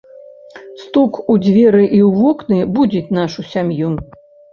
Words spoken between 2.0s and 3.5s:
ў вокны будзіць нашую